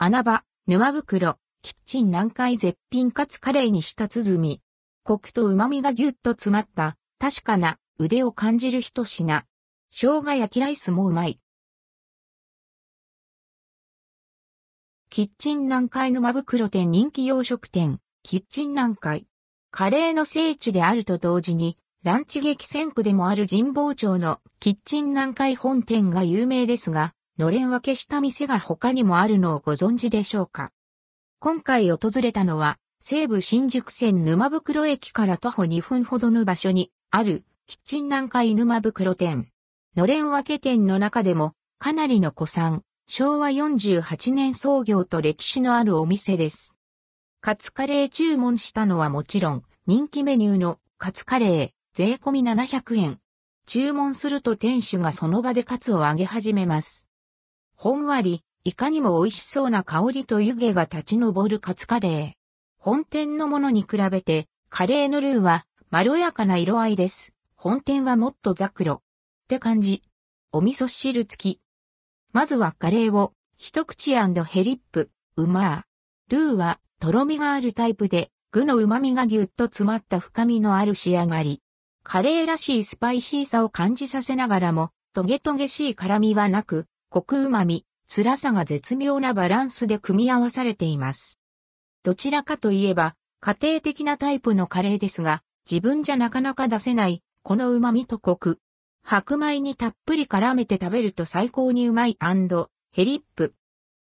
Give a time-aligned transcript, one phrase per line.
[0.00, 4.62] 穴場、沼袋、キッチン南海絶品かつカレーにした鼓。
[5.02, 9.44] コクと旨味がぎゅっと詰まった、確かな腕を感じる一品。
[9.90, 11.40] 生姜焼きライスもうまい。
[15.10, 19.26] キッチン南海沼袋店人気洋食店、キッチン南海。
[19.72, 30.72] カレーの聖地であると同時に、ランチ激戦区でもある神保町のキッチン南海本店が有名ですが、のれん分けした店が他にもあるのをご存知でしょうか？
[31.38, 39.52] 今回訪れたのは、西武新宿線沼袋駅から徒歩2分ほどの場所にあるキッチン南海沼袋店。
[39.94, 46.74] のれん分け店の中でもかなりの古参、昭和48年創業と歴史のあるお店です。
[47.40, 53.20] カツカレー注文したのはもちろん人気メニューのカツカレー、税込み700円。
[53.66, 57.07] 注文すると店主がその場でカツを揚げ始めます。
[57.80, 62.32] ほんわり、いかにも美味しそうな香りと湯気が立ち上るカツカレー。
[62.76, 67.34] 本店のものに比べて、カレーのルーはまろやかな色合いです。
[67.54, 68.94] 本店はもっとザクロ。
[68.94, 69.00] っ
[69.46, 70.02] て感じ。
[70.50, 71.60] お味噌汁付き。
[72.32, 76.36] まずはカレーを、一口ヘリップ、うまー。
[76.36, 81.62] ルーは、とろみがあるタイプで、具の旨味がぎゅっと詰まった深みのある仕上がり。
[82.02, 91.40] カレーらしいスパイシーさを感じさせながらも、トゲトゲしい辛みはなく、コク旨味、辛さが絶妙なバランスで組み合わされています。
[92.02, 98.58] どちらかといえば、家庭的なタイプのカレーですが、自分じゃなかなか出せない、この旨味とコク。
[99.02, 102.18] 白米にたっぷり絡めて食べると最高にうまい
[102.92, 103.54] ヘリップ。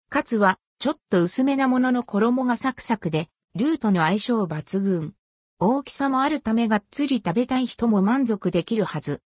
[0.10, 5.14] かつは、ちょっと薄めなものの衣がサクサクで、ルーとの相性抜群。
[5.60, 9.22] 大きさもあるためがっつり食べたい人も満足できるはず。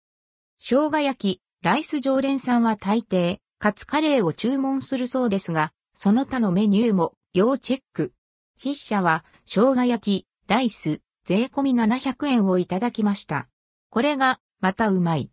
[0.59, 8.13] 生姜焼き、ライス常連さんは大抵、カツカレーを注文するそうですが、その他のメニューも要チェック。
[8.57, 13.49] 筆者は、生姜焼き、ライス、税込み700円をいただきました。
[13.89, 15.29] これが、またうまい。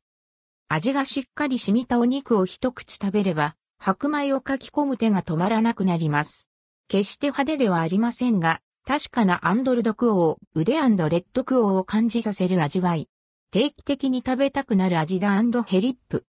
[0.69, 6.49] 味がしっかり染みたお肉を一口食べれば、白米をかき込む手が止まらなくなります。
[6.89, 13.09] 決して派手ではありませんが、確かなアンドルドクオー、腕レッドクオーを感じさせる味わい。
[13.53, 16.25] 定期的に食べたくなる味だヘリップ。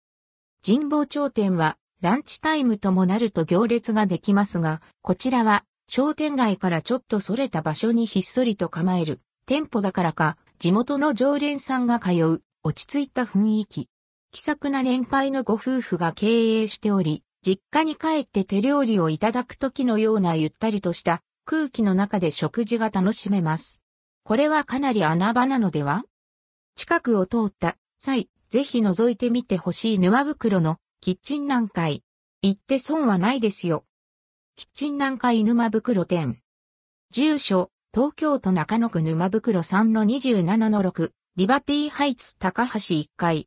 [0.66, 13.88] 神保町店はランチタイムともなると行列ができますが、こちらは商店街からちょっと逸れた場所にひっそりと構える店舗だからか、地元の常連さんが通う落ち着いた雰囲気。
[14.32, 23.82] 気さくな年配のご夫婦が経営しており、実家に帰って手料理をいただく時のようなゆったりとした空気の中で食事が楽しめます。
[24.24, 26.04] これはかなり穴場なのでは？
[26.76, 32.04] 近くを通った際、ぜひ覗いてみてほしい沼袋のキッチン南海。
[32.42, 33.86] 行って損はないですよ。
[34.56, 36.42] キッチン南海沼袋店。
[37.12, 43.44] 住所、東京都中野区沼袋3-27-6、リバティハイツ高橋1階。